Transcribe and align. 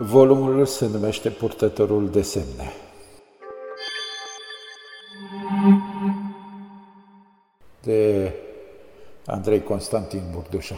Volumul 0.00 0.66
se 0.66 0.86
numește 0.86 1.30
Purtătorul 1.30 2.10
de 2.10 2.22
semne. 2.22 2.72
De 7.82 8.32
Andrei 9.26 9.62
Constantin 9.62 10.22
Burdușa. 10.32 10.74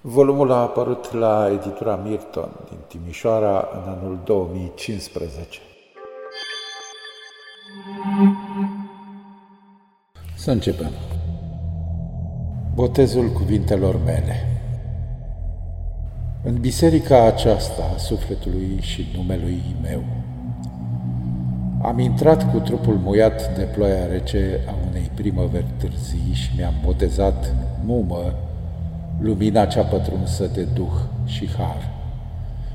Volumul 0.00 0.50
a 0.50 0.60
apărut 0.60 1.12
la 1.12 1.50
editura 1.50 1.96
Mirton 1.96 2.50
din 2.68 2.78
Timișoara 2.88 3.68
în 3.72 3.92
anul 3.92 4.18
2015. 4.24 5.58
Să 10.36 10.50
începem. 10.50 11.11
Botezul 12.74 13.28
cuvintelor 13.32 14.04
mele 14.04 14.46
În 16.42 16.60
biserica 16.60 17.26
aceasta 17.26 17.90
a 17.94 17.98
sufletului 17.98 18.78
și 18.80 19.06
numelui 19.16 19.62
meu 19.82 20.02
am 21.82 21.98
intrat 21.98 22.50
cu 22.52 22.58
trupul 22.58 22.94
muiat 22.94 23.56
de 23.56 23.62
ploaia 23.62 24.06
rece 24.06 24.60
a 24.68 24.74
unei 24.88 25.10
primăveri 25.14 25.66
târzii 25.76 26.32
și 26.32 26.50
mi-am 26.56 26.74
botezat 26.84 27.54
mumă 27.84 28.34
lumina 29.20 29.66
cea 29.66 29.82
pătrunsă 29.82 30.50
de 30.54 30.62
duh 30.62 30.92
și 31.24 31.48
har. 31.56 31.90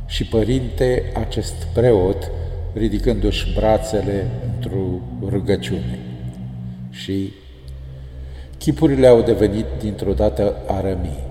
Și 0.06 0.26
părinte 0.26 1.04
acest 1.16 1.64
preot, 1.74 2.32
ridicându-și 2.74 3.54
brațele 3.54 4.26
într-o 4.54 4.84
rugăciune. 5.30 6.00
Și 6.90 7.34
chipurile 8.58 9.08
au 9.08 9.22
devenit 9.22 9.66
dintr-o 9.80 10.14
dată 10.14 10.56
arămii 10.68 11.26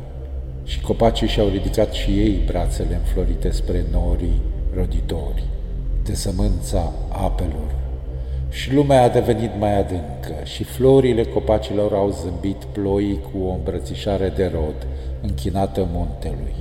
și 0.65 0.81
copacii 0.81 1.29
și-au 1.29 1.49
ridicat 1.49 1.93
și 1.93 2.11
ei 2.11 2.41
brațele 2.47 2.95
înflorite 2.95 3.51
spre 3.51 3.85
norii 3.93 4.41
roditori, 4.75 5.45
de 6.05 6.15
sămânța 6.15 6.93
apelor. 7.09 7.75
Și 8.49 8.75
lumea 8.75 9.03
a 9.03 9.09
devenit 9.09 9.51
mai 9.59 9.79
adâncă 9.79 10.35
și 10.45 10.65
florile 10.65 11.25
copacilor 11.25 11.93
au 11.93 12.11
zâmbit 12.11 12.65
ploii 12.65 13.21
cu 13.21 13.47
o 13.47 13.53
îmbrățișare 13.53 14.33
de 14.37 14.51
rod, 14.55 14.87
închinată 15.23 15.89
muntelui. 15.93 16.55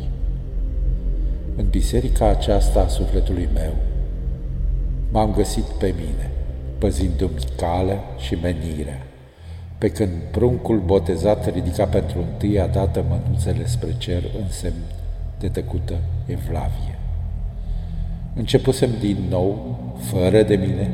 În 1.56 1.66
biserica 1.70 2.28
aceasta 2.28 2.80
a 2.80 2.88
sufletului 2.88 3.50
meu 3.54 3.74
m-am 5.12 5.34
găsit 5.34 5.64
pe 5.64 5.94
mine, 5.98 6.32
păzindu-mi 6.78 7.46
calea 7.58 8.04
și 8.18 8.36
menirea, 8.42 9.06
pe 9.78 9.90
când 9.90 10.12
pruncul 10.32 10.80
botezat 10.80 11.54
ridica 11.54 11.86
pentru 11.86 12.20
întâia 12.20 12.68
dată 12.68 13.06
mănuțele 13.10 13.68
spre 13.68 13.96
cer 13.98 14.24
în 14.40 14.50
semn 14.50 14.84
de 15.40 15.48
tăcută 15.48 15.94
evlavie. 16.26 17.00
Începusem 18.34 18.90
din 19.00 19.18
nou, 19.30 19.78
fără 19.98 20.44
de 20.44 20.56
mine, 20.56 20.92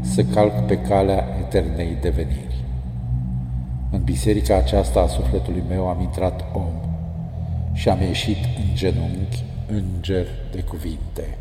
să 0.00 0.24
calc 0.24 0.66
pe 0.66 0.78
calea 0.78 1.24
eternei 1.40 1.96
deveniri. 2.00 2.64
În 3.90 4.02
biserica 4.02 4.56
aceasta 4.56 5.00
a 5.00 5.06
sufletului 5.06 5.62
meu 5.68 5.88
am 5.88 6.00
intrat 6.00 6.44
om 6.54 6.72
și 7.72 7.88
am 7.88 8.00
ieșit 8.00 8.36
în 8.36 8.74
genunchi 8.74 9.44
înger 9.66 10.26
de 10.52 10.60
cuvinte. 10.60 11.38